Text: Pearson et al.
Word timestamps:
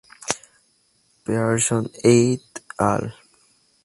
Pearson 1.23 1.87
et 2.03 2.41
al. 2.79 3.13